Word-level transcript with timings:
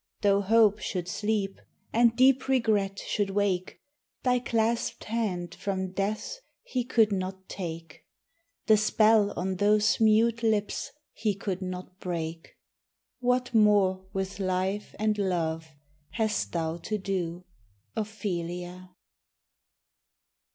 Though 0.21 0.41
hope 0.41 0.79
should 0.79 1.07
sleep, 1.07 1.61
and 1.93 2.15
deep 2.15 2.47
regret 2.47 2.97
should 2.97 3.29
wake, 3.29 3.79
Thy 4.23 4.39
clasped 4.39 5.03
hand 5.03 5.53
from 5.53 5.91
Death's 5.91 6.41
he 6.63 6.83
could 6.83 7.11
not 7.11 7.47
take; 7.47 8.03
The 8.65 8.77
spell 8.77 9.31
on 9.37 9.57
those 9.57 9.99
mute 9.99 10.41
lips 10.41 10.91
he 11.13 11.35
could 11.35 11.61
not 11.61 11.99
break. 11.99 12.57
What 13.19 13.53
more 13.53 14.03
with 14.11 14.39
life 14.39 14.95
and 14.97 15.15
love 15.19 15.67
hast 16.09 16.51
thou 16.51 16.77
to 16.77 16.97
do, 16.97 17.45
Ophelia? 17.95 18.95